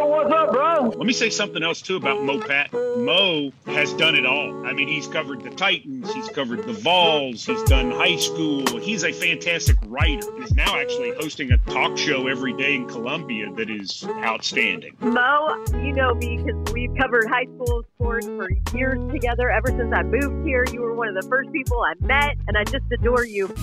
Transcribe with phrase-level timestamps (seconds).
[0.00, 0.88] What's up, bro?
[0.96, 2.72] Let me say something else too about Mo Pat.
[2.72, 4.66] Mo has done it all.
[4.66, 8.64] I mean, he's covered the Titans, he's covered the Vols, he's done high school.
[8.78, 10.26] He's a fantastic writer.
[10.38, 14.96] He's now actually hosting a talk show every day in Columbia that is outstanding.
[15.00, 19.50] Mo, you know me because we've covered high school sports for years together.
[19.50, 22.56] Ever since I moved here, you were one of the first people I met, and
[22.56, 23.54] I just adore you.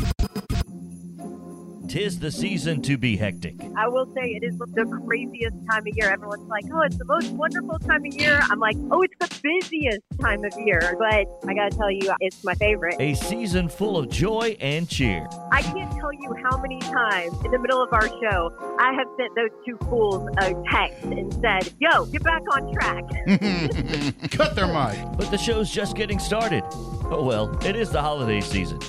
[1.92, 3.54] Tis the season to be hectic.
[3.76, 6.10] I will say it is the craziest time of year.
[6.10, 8.40] Everyone's like, oh, it's the most wonderful time of year.
[8.44, 10.96] I'm like, oh, it's the busiest time of year.
[10.98, 12.96] But I got to tell you, it's my favorite.
[13.02, 15.28] A season full of joy and cheer.
[15.52, 19.08] I can't tell you how many times in the middle of our show I have
[19.18, 23.04] sent those two fools a text and said, yo, get back on track.
[24.32, 25.18] Cut their mic.
[25.18, 26.64] But the show's just getting started.
[27.12, 28.80] Oh well, it is the holiday season.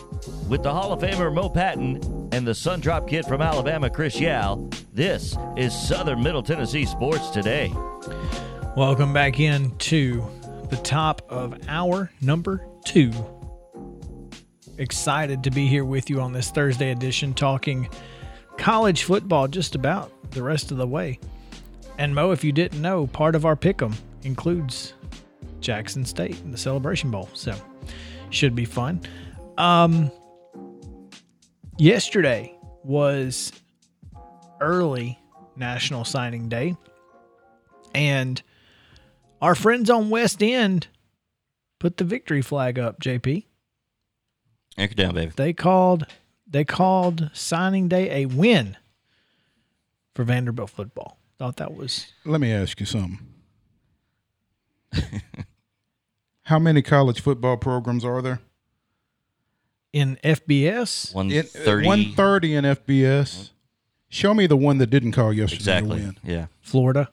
[0.49, 4.69] With the Hall of Famer Mo Patton and the Sundrop Kid from Alabama, Chris Yao,
[4.93, 7.73] this is Southern Middle Tennessee Sports Today.
[8.77, 10.23] Welcome back in to
[10.69, 13.13] the top of hour number two.
[14.79, 17.89] Excited to be here with you on this Thursday edition talking
[18.59, 21.19] college football just about the rest of the way.
[21.99, 24.95] And Mo, if you didn't know, part of our pick'em includes
[25.61, 27.29] Jackson State and the Celebration Bowl.
[27.33, 27.55] So
[28.31, 29.01] should be fun.
[29.57, 30.11] Um
[31.79, 33.53] yesterday was
[34.61, 35.19] early
[35.57, 36.77] National Signing Day.
[37.95, 38.43] And
[39.41, 40.89] our friends on West End
[41.79, 43.45] put the victory flag up, JP.
[44.79, 45.33] Anchor down, baby.
[45.37, 46.07] They called
[46.47, 48.77] they called signing day a win
[50.15, 51.19] for Vanderbilt football.
[51.39, 53.19] Thought that was Let me ask you something.
[56.45, 58.41] How many college football programs are there?
[59.93, 61.15] In FBS.
[61.15, 61.87] One It- thirty.
[61.87, 63.51] 130 in FBS.
[64.09, 66.01] Show me the one that didn't call yesterday Exactly.
[66.01, 66.17] a win.
[66.25, 66.47] Yeah.
[66.61, 67.11] Florida.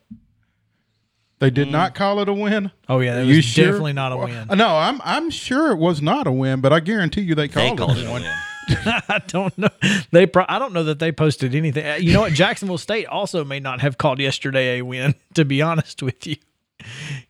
[1.40, 2.72] They did not call it a win.
[2.90, 3.66] Oh yeah, that Are was you sure?
[3.68, 4.58] definitely not a Well, win.
[4.58, 7.68] No, I'm I'm sure it was not a win, but I guarantee you they They
[7.68, 8.24] called, called it it a a win.
[8.24, 8.34] win.
[9.08, 9.70] I don't know.
[10.12, 11.86] They pro- I don't know that they posted anything.
[11.88, 12.34] Uh, You know what?
[12.34, 15.16] Jacksonville State also may not have called yesterday a win.
[15.36, 16.36] To be honest with you,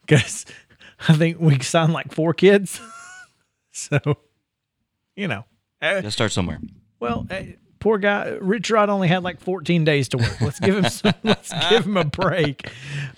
[0.02, 0.46] because
[1.08, 2.82] I think we signed like four kids.
[3.72, 4.00] so,
[5.20, 5.46] you know,
[5.82, 6.60] uh, Let's start somewhere.
[7.00, 7.42] well, uh,
[7.80, 10.42] poor guy Rich Rod only had like 14 days to work.
[10.42, 11.14] Let's give him some.
[11.24, 12.68] let's give him a break.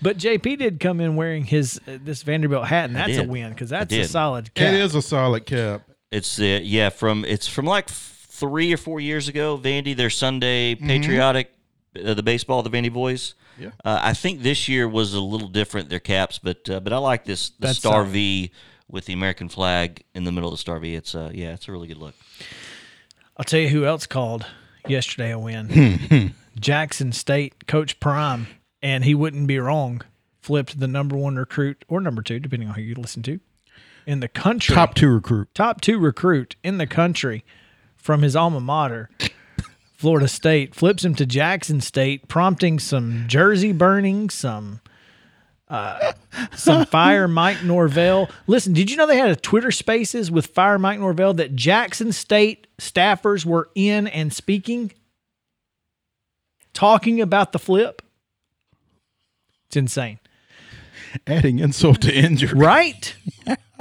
[0.01, 3.49] But JP did come in wearing his uh, this Vanderbilt hat, and that's a win
[3.51, 4.73] because that's a solid cap.
[4.73, 5.83] It is a solid cap.
[6.11, 9.57] It's uh, yeah from it's from like three or four years ago.
[9.57, 10.87] Vandy, their Sunday Mm-hmm.
[10.87, 11.53] patriotic,
[12.03, 13.35] uh, the baseball, the Vandy boys.
[13.57, 13.69] Yeah.
[13.85, 16.97] Uh, I think this year was a little different their caps, but uh, but I
[16.97, 18.09] like this the That's star solid.
[18.09, 18.51] V
[18.91, 20.95] with the American flag in the middle of the star V.
[20.95, 22.15] It's uh yeah, it's a really good look.
[23.37, 24.45] I'll tell you who else called
[24.87, 26.33] yesterday a win.
[26.59, 28.47] Jackson State coach Prime,
[28.81, 30.01] and he wouldn't be wrong.
[30.41, 33.39] Flipped the number one recruit or number two, depending on who you listen to,
[34.05, 34.75] in the country.
[34.75, 35.53] Top two recruit.
[35.53, 37.45] top two recruit in the country
[37.95, 39.09] from his alma mater,
[39.95, 44.81] Florida State, flips him to Jackson State, prompting some jersey burning, some
[45.71, 46.11] uh,
[46.55, 48.29] some fire Mike Norvell.
[48.45, 52.11] Listen, did you know they had a Twitter Spaces with fire Mike Norvell that Jackson
[52.11, 54.91] State staffers were in and speaking,
[56.73, 58.01] talking about the flip?
[59.67, 60.19] It's insane.
[61.25, 62.59] Adding insult to injury.
[62.59, 63.15] Right?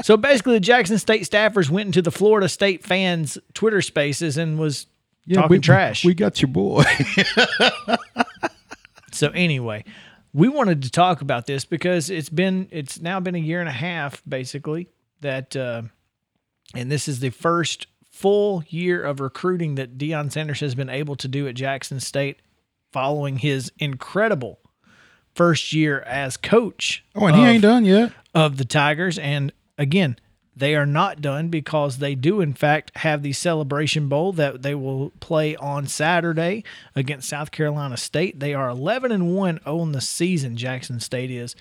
[0.03, 4.61] so basically, the Jackson State staffers went into the Florida State fans' Twitter spaces and
[4.61, 4.87] was
[5.33, 6.05] talking we, trash.
[6.05, 6.85] We got your boy.
[9.13, 9.85] so anyway,
[10.33, 13.69] we wanted to talk about this because it's been it's now been a year and
[13.69, 14.89] a half basically
[15.21, 15.83] that, uh,
[16.75, 21.17] and this is the first full year of recruiting that Deion Sanders has been able
[21.17, 22.41] to do at Jackson State,
[22.93, 24.59] following his incredible
[25.35, 27.05] first year as coach.
[27.15, 28.13] oh, and he ain't done yet.
[28.35, 29.19] of the Tigers.
[29.19, 30.17] And again,
[30.61, 34.75] they are not done because they do, in fact, have the Celebration Bowl that they
[34.75, 36.63] will play on Saturday
[36.95, 38.39] against South Carolina State.
[38.39, 41.57] They are 11 and 1 on the season, Jackson State is.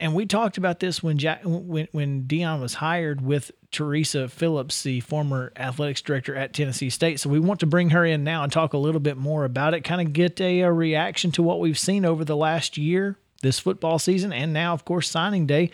[0.00, 4.82] And we talked about this when Jack, when when Deion was hired with Teresa Phillips,
[4.82, 7.20] the former athletics director at Tennessee State.
[7.20, 9.72] So we want to bring her in now and talk a little bit more about
[9.72, 13.18] it, kind of get a, a reaction to what we've seen over the last year,
[13.42, 15.70] this football season, and now, of course, signing day,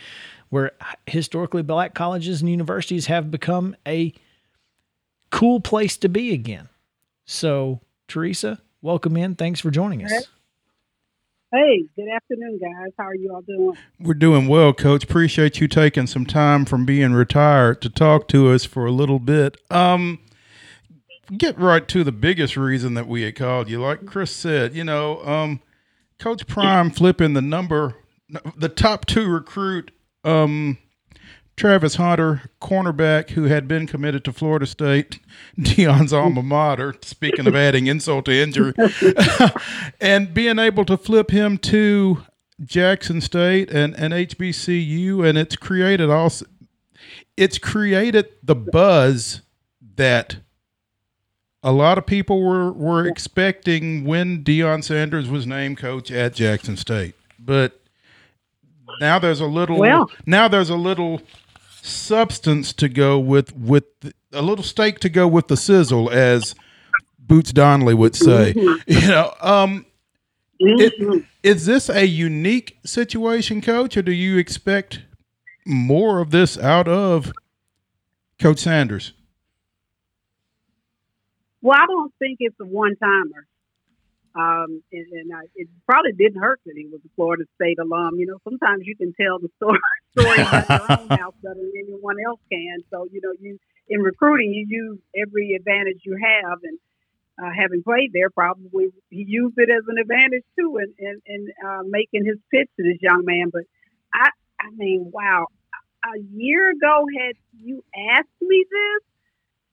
[0.51, 0.73] where
[1.07, 4.13] historically black colleges and universities have become a
[5.31, 6.69] cool place to be again.
[7.25, 9.37] So, Teresa, welcome in.
[9.37, 10.29] Thanks for joining us.
[11.53, 12.93] Hey, good afternoon, guys.
[12.97, 13.77] How are you all doing?
[13.99, 15.03] We're doing well, Coach.
[15.03, 19.19] Appreciate you taking some time from being retired to talk to us for a little
[19.19, 19.57] bit.
[19.69, 20.21] Um,
[21.37, 23.81] get right to the biggest reason that we had called you.
[23.81, 25.61] Like Chris said, you know, um,
[26.21, 27.97] Coach Prime flipping the number,
[28.57, 29.91] the top two recruit,
[30.25, 30.79] um,
[31.57, 35.21] Travis Hunter, cornerback who had been committed to Florida State,
[35.59, 36.95] Deion's alma mater.
[37.03, 38.73] Speaking of adding insult to injury,
[40.01, 42.23] and being able to flip him to
[42.65, 46.47] Jackson State and, and HBCU, and it's created also,
[47.37, 49.43] it's created the buzz
[49.97, 50.37] that
[51.63, 56.77] a lot of people were were expecting when Deion Sanders was named coach at Jackson
[56.77, 57.80] State, but
[59.01, 61.21] now there's a little Well- now there's a little
[61.83, 63.85] substance to go with with
[64.33, 66.55] a little steak to go with the sizzle, as
[67.19, 68.55] Boots Donnelly would say.
[68.87, 69.87] You know, um,
[70.59, 75.01] it, is this a unique situation, Coach, or do you expect
[75.67, 77.33] more of this out of
[78.39, 79.13] Coach Sanders?
[81.63, 83.47] Well, I don't think it's a one timer.
[84.35, 88.15] Um, and, and I, it probably didn't hurt that he was a Florida State alum.
[88.17, 89.81] You know, sometimes you can tell the story
[90.17, 92.79] story about your own house better than anyone else can.
[92.91, 96.79] So, you know, you in recruiting, you use every advantage you have, and
[97.43, 101.49] uh, having played there, probably he used it as an advantage too, in in, in
[101.67, 103.51] uh, making his pitch to this young man.
[103.53, 103.63] But
[104.15, 104.31] I,
[104.61, 105.47] I mean, wow,
[106.05, 107.85] a year ago, had you
[108.15, 109.10] asked me this.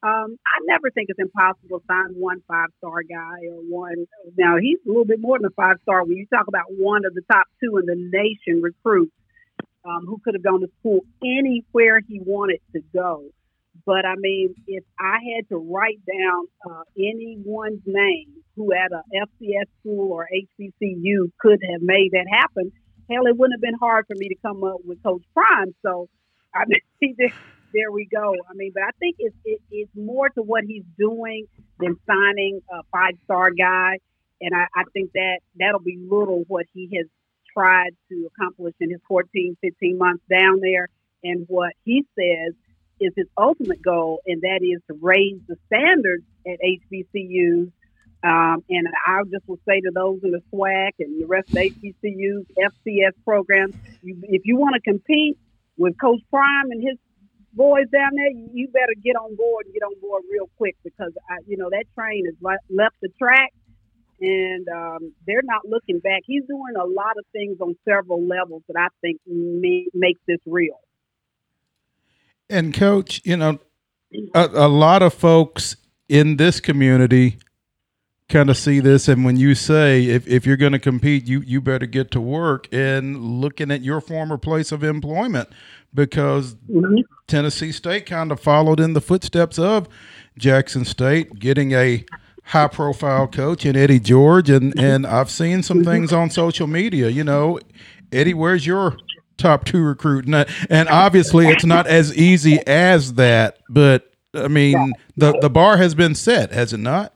[0.04, 4.06] Um, I never think it's impossible to find one five star guy or one.
[4.38, 6.04] Now he's a little bit more than a five star.
[6.04, 9.12] When you talk about one of the top two in the nation recruits
[9.86, 13.24] um, who could have gone to school anywhere he wanted to go.
[13.86, 19.02] But I mean, if I had to write down uh, anyone's name who at a
[19.16, 20.28] FCS school or
[20.60, 22.72] HBCU could have made that happen,
[23.10, 25.74] hell, it wouldn't have been hard for me to come up with Coach Prime.
[25.84, 26.10] So
[26.54, 27.32] I mean,
[27.78, 28.34] there we go.
[28.50, 31.46] I mean, but I think it's it, it's more to what he's doing
[31.80, 34.00] than signing a five star guy,
[34.42, 37.06] and I, I think that that'll be little what he has
[37.54, 40.90] tried to accomplish in his 14, 15 months down there,
[41.24, 42.54] and what he says
[43.00, 46.58] is his ultimate goal, and that is to raise the standards at
[46.92, 47.72] HBCUs.
[48.24, 51.58] Um, and I just will say to those in the SWAC and the rest of
[51.58, 55.38] HBCUs, FCS programs, you, if you want to compete
[55.78, 56.98] with Coach Prime and his
[57.54, 61.14] boys down there, you better get on board and get on board real quick because
[61.30, 63.54] I, you know that train has le- left the track
[64.20, 66.22] and um, they're not looking back.
[66.26, 70.40] He's doing a lot of things on several levels that I think ma- makes this
[70.46, 70.80] real.
[72.50, 73.60] And coach, you know,
[74.34, 75.76] a, a lot of folks
[76.08, 77.38] in this community
[78.30, 81.40] kind of see this and when you say if, if you're going to compete you
[81.42, 85.48] you better get to work and looking at your former place of employment
[85.94, 86.56] because
[87.28, 89.88] Tennessee State kind of followed in the footsteps of
[90.38, 92.06] Jackson State getting a
[92.44, 94.50] high profile coach in Eddie George.
[94.50, 97.60] And and I've seen some things on social media you know.
[98.12, 98.96] Eddie where's your
[99.38, 104.94] top two recruit and, and obviously it's not as easy as that but I mean
[105.16, 107.14] the the bar has been set has it not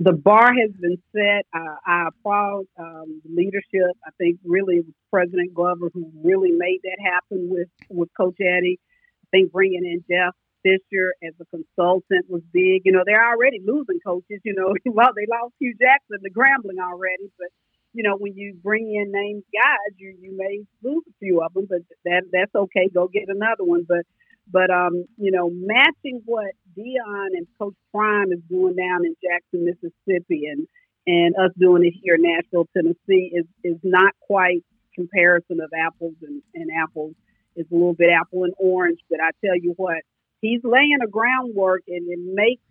[0.00, 1.44] the bar has been set.
[1.54, 3.92] Uh, I applaud um, the leadership.
[4.04, 8.40] I think really it was President Glover who really made that happen with, with Coach
[8.40, 8.80] Eddie.
[9.24, 12.82] I think bringing in Jeff Fisher as a consultant was big.
[12.86, 14.40] You know, they're already losing coaches.
[14.42, 17.48] You know, well, they lost Hue Jackson to Grambling already, but
[17.92, 21.52] you know, when you bring in named guys, you you may lose a few of
[21.52, 22.88] them, but that that's okay.
[22.88, 23.84] Go get another one.
[23.86, 24.06] But
[24.50, 29.64] but um, you know, matching what Deion and Coach Prime is doing down in Jackson,
[29.64, 30.66] Mississippi, and
[31.06, 36.14] and us doing it here in Nashville, Tennessee, is is not quite comparison of apples
[36.22, 37.14] and, and apples.
[37.56, 40.02] It's a little bit apple and orange, but I tell you what,
[40.40, 42.62] he's laying a groundwork, and it makes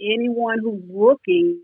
[0.00, 1.60] anyone who's looking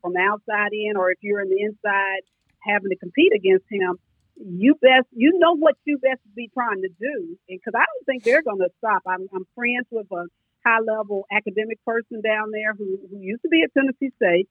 [0.00, 2.22] from outside in, or if you're in the inside
[2.60, 3.98] having to compete against him,
[4.36, 8.22] you best you know what you best be trying to do because i don't think
[8.22, 10.26] they're going to stop I'm, I'm friends with a
[10.64, 14.48] high level academic person down there who, who used to be at tennessee state.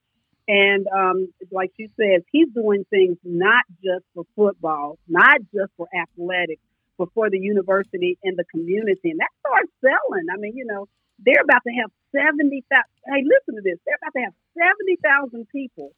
[0.48, 5.88] And um, like she says he's doing things not just for football not just for
[5.94, 6.62] athletics
[6.98, 9.10] but for the university and the community.
[9.10, 10.26] And that starts selling.
[10.32, 10.88] I mean you know
[11.24, 12.64] they're about to have 70,000
[13.06, 13.78] hey listen to this.
[13.86, 15.92] They're about to have 70,000 people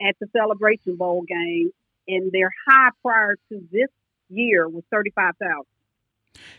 [0.00, 1.70] at the celebration bowl game
[2.08, 3.88] and their high prior to this
[4.28, 5.64] year was 35,000.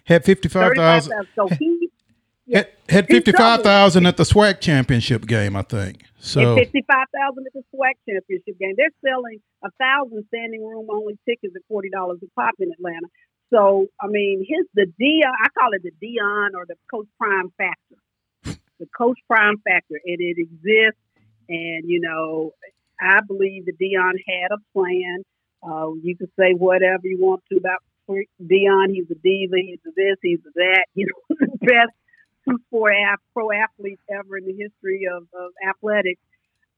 [0.05, 1.87] Had 55,000 So he
[2.54, 6.04] had, had 55,000 at the SWAC championship game, I think.
[6.20, 8.74] So 55,000 at the SWAC championship game.
[8.77, 13.08] They're selling a thousand standing room only tickets at $40 a pop in Atlanta.
[13.54, 17.51] So, I mean, his the Deion, I call it the Deion or the Coach Prime
[17.58, 18.60] factor.
[18.80, 19.96] The Coach Prime factor.
[20.06, 21.00] And it exists.
[21.50, 22.51] And, you know,
[23.00, 25.24] I believe that Deion had a plan.
[25.63, 28.92] Uh, you can say whatever you want to about Deion.
[28.92, 29.58] He's a diva.
[29.58, 30.18] He's a this.
[30.22, 30.86] He's a that.
[30.96, 31.94] Know, the best
[32.48, 32.94] two sport
[33.34, 36.22] pro athletes ever in the history of, of athletics.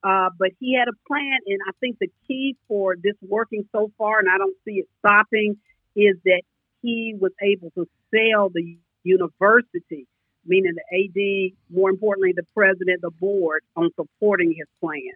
[0.04, 3.92] Uh, but he had a plan, and I think the key for this working so
[3.98, 5.58] far, and I don't see it stopping,
[5.96, 6.42] is that
[6.82, 10.08] he was able to sell the university,
[10.46, 15.14] meaning the AD, more importantly, the president, the board, on supporting his plan.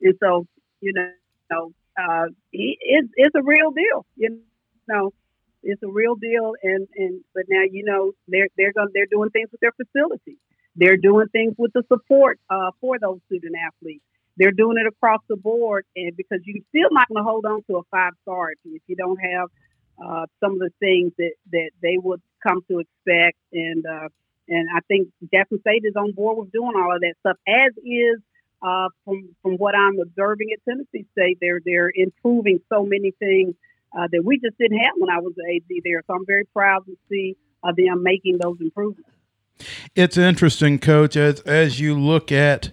[0.00, 0.46] And so,
[0.80, 4.06] you know, uh, it's, it's a real deal.
[4.16, 4.40] You
[4.88, 5.12] know,
[5.62, 6.54] it's a real deal.
[6.62, 10.38] And, and but now you know they're they're going they're doing things with their facilities.
[10.76, 14.04] They're doing things with the support uh, for those student athletes.
[14.36, 17.62] They're doing it across the board, and because you're still not going to hold on
[17.64, 19.48] to a five star if you, don't have
[20.02, 23.36] uh, some of the things that, that they would come to expect.
[23.52, 24.08] And uh,
[24.48, 27.72] and I think Jackson State is on board with doing all of that stuff, as
[27.84, 28.20] is
[28.62, 31.38] uh, from from what I'm observing at Tennessee State.
[31.40, 33.54] They're they're improving so many things
[33.96, 36.02] uh, that we just didn't have when I was AD there.
[36.06, 39.10] So I'm very proud to see uh, them making those improvements.
[39.94, 42.72] It's interesting, Coach, as as you look at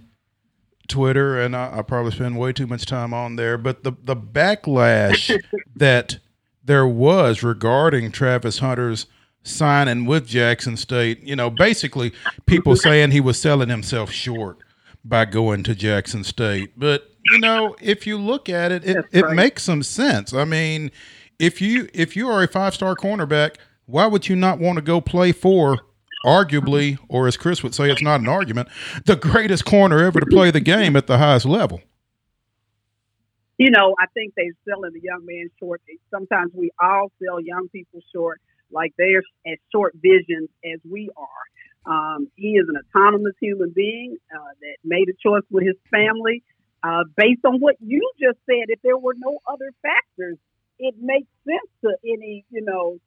[0.87, 4.15] Twitter, and I, I probably spend way too much time on there, but the the
[4.15, 5.37] backlash
[5.75, 6.19] that
[6.63, 9.05] there was regarding Travis Hunter's
[9.43, 12.13] signing with Jackson State, you know, basically
[12.45, 14.59] people saying he was selling himself short
[15.03, 16.73] by going to Jackson State.
[16.77, 20.33] But you know, if you look at it, it, it makes some sense.
[20.33, 20.91] I mean,
[21.37, 24.81] if you if you are a five star cornerback, why would you not want to
[24.81, 25.79] go play for
[26.25, 28.67] arguably, or as Chris would say, it's not an argument,
[29.05, 31.81] the greatest corner ever to play the game at the highest level?
[33.57, 35.81] You know, I think they're selling the young man short.
[36.11, 38.39] Sometimes we all sell young people short,
[38.71, 41.25] like they're as short visions as we are.
[41.85, 46.43] Um, he is an autonomous human being uh, that made a choice with his family
[46.83, 48.67] uh, based on what you just said.
[48.67, 50.37] If there were no other factors,
[50.77, 52.99] it makes sense to any you know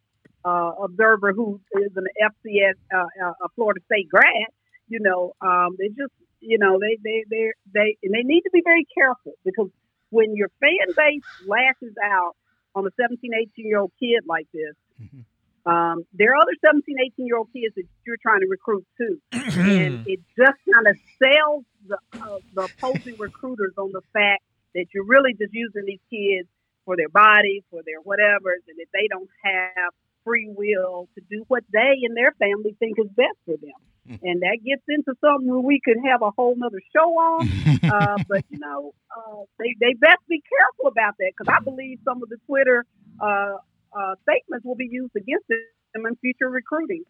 [0.45, 4.49] uh, observer who is an FCS, uh, uh, a Florida State grad.
[4.88, 8.50] You know, um, they just you know they they they they and they need to
[8.52, 9.71] be very careful because
[10.11, 12.37] when your fan base lashes out
[12.75, 14.75] on a 17, 18 year old kid like this.
[15.00, 15.21] Mm-hmm
[15.64, 19.21] um, there are other 17, 18 year old kids that you're trying to recruit too.
[19.33, 24.42] and it just kind of sells the, uh, the opposing recruiters on the fact
[24.75, 26.49] that you're really just using these kids
[26.85, 29.92] for their bodies, for their whatever, and that they don't have
[30.25, 33.78] free will to do what they and their family think is best for them.
[34.07, 34.26] Hmm.
[34.26, 37.49] And that gets into something where we could have a whole nother show on.
[37.83, 41.99] Uh, but, you know, uh, they, they best be careful about that because I believe
[42.04, 42.87] some of the Twitter
[43.21, 43.57] uh,
[43.96, 47.04] uh, statements will be used against them in future recruiting.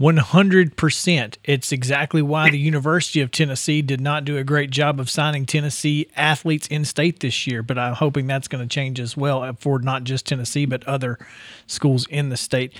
[0.00, 1.36] 100%.
[1.44, 5.46] It's exactly why the University of Tennessee did not do a great job of signing
[5.46, 9.52] Tennessee athletes in state this year, but I'm hoping that's going to change as well
[9.60, 11.18] for not just Tennessee, but other
[11.66, 12.76] schools in the state.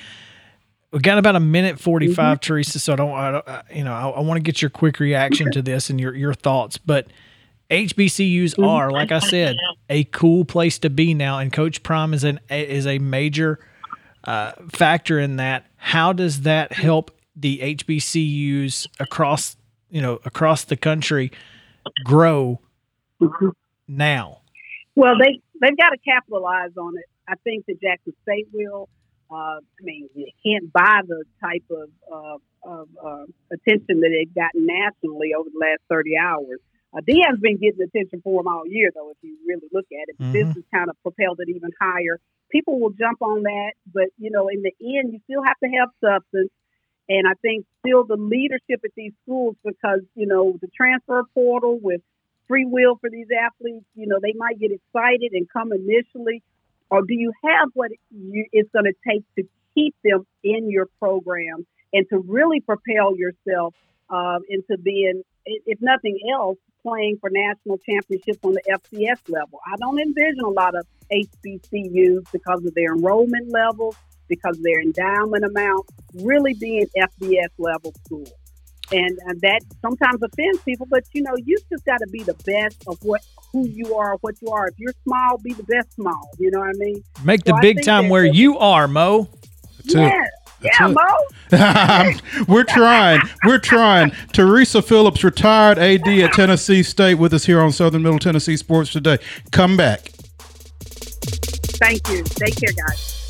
[0.90, 2.40] We got about a minute 45, mm-hmm.
[2.40, 4.98] Teresa, so I don't, I don't you know, I, I want to get your quick
[4.98, 7.06] reaction to this and your, your thoughts, but–
[7.72, 8.64] HBCUs mm-hmm.
[8.64, 9.56] are, like I said,
[9.88, 13.58] a cool place to be now, and Coach Prime is an is a major
[14.24, 15.66] uh, factor in that.
[15.76, 19.56] How does that help the HBCUs across
[19.88, 21.32] you know across the country
[22.04, 22.60] grow
[23.20, 23.48] mm-hmm.
[23.88, 24.42] now?
[24.94, 27.06] Well, they they've got to capitalize on it.
[27.26, 28.90] I think that Jackson State will.
[29.30, 34.34] Uh, I mean, you can't buy the type of, uh, of uh, attention that they've
[34.34, 36.60] gotten nationally over the last 30 hours.
[36.94, 40.08] Uh, Deion's been getting attention for him all year, though, if you really look at
[40.08, 40.18] it.
[40.18, 40.32] Mm-hmm.
[40.32, 42.20] This has kind of propelled it even higher.
[42.50, 45.68] People will jump on that, but, you know, in the end, you still have to
[45.78, 46.50] have substance.
[47.08, 51.78] And I think still the leadership at these schools, because, you know, the transfer portal
[51.80, 52.02] with
[52.46, 56.42] free will for these athletes, you know, they might get excited and come initially.
[56.90, 59.44] Or do you have what you, it's going to take to
[59.74, 63.74] keep them in your program and to really propel yourself
[64.10, 69.60] uh, into being, if nothing else, playing for national championships on the FCS level.
[69.66, 73.96] I don't envision a lot of HBCUs because of their enrollment levels,
[74.28, 78.32] because of their endowment amount, really being FBS level schools.
[78.90, 82.34] And, and that sometimes offends people, but you know, you just got to be the
[82.44, 84.66] best of what who you are, what you are.
[84.68, 86.30] If you're small, be the best small.
[86.38, 87.02] You know what I mean?
[87.24, 89.28] Make so the big time where you are, Mo.
[89.84, 90.26] Yeah,
[90.62, 92.44] yeah, Mo.
[92.48, 93.20] We're trying.
[93.44, 94.12] We're trying.
[94.32, 98.92] Teresa Phillips, retired AD at Tennessee State, with us here on Southern Middle Tennessee Sports
[98.92, 99.18] today.
[99.50, 100.10] Come back.
[101.80, 102.22] Thank you.
[102.22, 103.21] Take care, guys.